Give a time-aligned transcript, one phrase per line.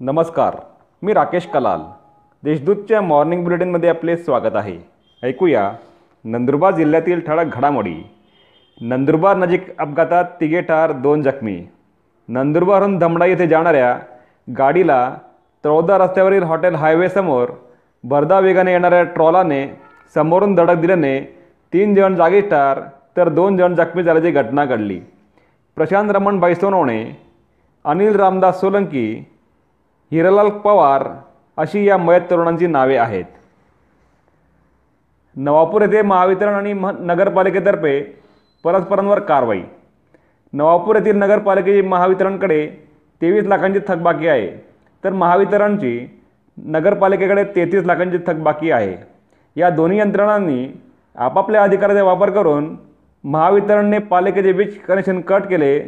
[0.00, 0.56] नमस्कार
[1.02, 1.80] मी राकेश कलाल.
[2.42, 4.76] देशदूतच्या मॉर्निंग बुलेटिनमध्ये आपले स्वागत आहे.
[5.22, 5.70] ऐकूया
[6.24, 7.94] नंदुरबार जिल्ह्यातील ठळक घडामोडी.
[8.80, 11.56] नंदुरबार नजीक अपघातात तिघे ठार दोन जखमी.
[12.28, 13.98] नंदुरबारहून धमडा येथे जाणाऱ्या
[14.58, 15.14] गाडीला
[15.64, 17.50] तळोदा रस्त्यावरील हॉटेल हायवेसमोर
[18.04, 19.66] भरदा वेगाने येणाऱ्या ट्रॉलाने
[20.14, 21.20] समोरून धडक दिल्याने
[21.72, 22.80] तीन जण जागी ठार
[23.16, 25.00] तर दोन जण जखमी झाल्याची घटना घडली.
[25.76, 27.04] प्रशांत रमण बैसोनवणे
[27.84, 29.34] अनिल रामदास सोलंकी
[30.12, 31.02] हिरालाल पवार
[31.56, 33.24] अशी या मयत तरुणांची नावे आहेत.
[35.36, 38.00] नवापूर येथे महावितरण आणि मह नगरपालिकेतर्फे
[38.64, 39.60] परस्परांवर कारवाई.
[40.52, 42.66] नवापूर येथील नगरपालिकेची महावितरणकडे
[43.20, 44.48] तेवीस लाखांची थकबाकी आहे.
[45.04, 46.08] तर महावितरणची
[46.56, 48.96] नगरपालिकेकडे तेहतीस लाखांची थकबाकी आहे.
[49.56, 50.66] या दोन्ही यंत्रणांनी
[51.16, 52.76] आपापल्या अधिकाराचा वापर करून
[53.24, 55.78] महावितरणने पालिकेचे वीज कनेक्शन कट केले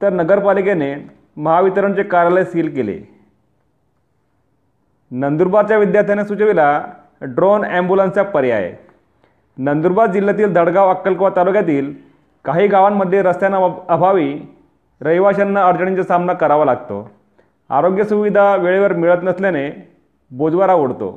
[0.00, 0.94] तर नगरपालिकेने
[1.36, 3.19] महावितरणचे कार्यालय सील केले.
[5.12, 6.82] नंदुरबारच्या विद्यार्थ्यांनी सुचविला
[7.22, 8.72] ड्रोन ॲम्ब्युलन्सचा पर्याय.
[9.58, 11.92] नंदुरबार जिल्ह्यातील दडगाव अक्कलकोवा तालुक्यातील
[12.44, 13.58] काही गावांमध्ये रस्त्यांना
[13.88, 14.32] अभावी
[15.00, 17.08] रहिवाशांना अडचणींचा सामना करावा लागतो.
[17.70, 19.68] आरोग्य सुविधा वेळेवर मिळत नसल्याने
[20.30, 21.10] बोजवारा उडतो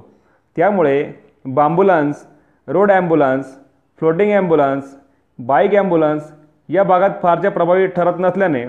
[0.55, 1.03] त्यामुळे
[1.45, 2.25] bambulance
[2.67, 3.55] road ambulance
[4.01, 4.95] floating ambulance
[5.39, 6.31] bike ambulance
[6.69, 8.63] या भागात फारशा प्रभावी ठरत नसल्याने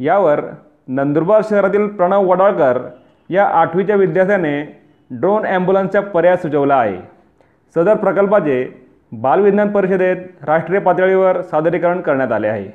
[0.00, 0.40] यावर
[0.88, 2.78] नंदुरबार शहरातील प्रणव वडाळकर
[3.32, 4.60] या आठवीच्या विद्यार्थ्याने
[5.10, 6.96] ड्रोन ॲम्ब्युलन्सचा पर्याय सुचवला आहे.
[7.76, 8.64] सदर प्रकल्पाचे
[9.12, 12.68] बालविज्ञान परिषदेत राष्ट्रीय पातळीवर सादरीकरण करण्यात आले आहे.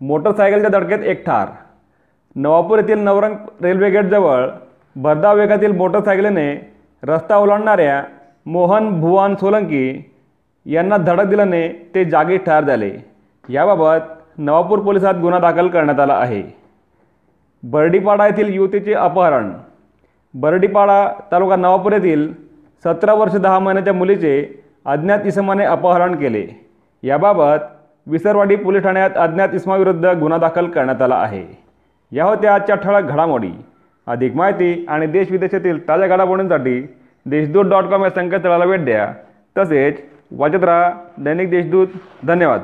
[0.00, 1.48] मोटरसायकलच्या धडकेत एक ठार.
[2.36, 4.46] नवापूर येथील नवरंग रेल्वे गेटजवळ
[4.96, 6.52] भरधाव वेगातील मोटरसायकलीने
[7.02, 8.02] रस्ता ओलांडणाऱ्या
[8.46, 10.12] मोहन भुवान सोलंकी
[10.66, 12.90] यांना धडक दिल्याने ते जागी ठार झाले.
[13.48, 16.42] याबाबत नवापूर पोलिसात गुन्हा दाखल करण्यात आला आहे.
[17.62, 19.50] बर्डीपाडा येथील युवतीचे अपहरण.
[20.34, 22.32] बर्डीपाडा तालुका नवापूर येथील
[22.84, 26.66] सतरा वर्ष दहा महिन्याच्या मुलीचे अज्ञात इसमाने अपहरण केले.
[27.02, 27.56] याबाबत
[28.06, 31.44] विसरवाडी पोलीस ठाण्यात अज्ञात इसमाविरुद्ध गुन्हा दाखल करण्यात आला आहे.
[32.12, 33.50] या होत्या आजच्या ठळक घडामोडी.
[34.06, 36.94] अधिक माहिती आणि देश विदेशातील ताज्या घडामोडींसाठी
[37.26, 39.12] देशदूत डॉट कॉम या संकेतस्थळाला भेट द्या.
[39.58, 40.00] तसेच
[40.30, 41.86] वाचत राहा दैनिक देशदूत.
[42.26, 42.60] धन्यवाद.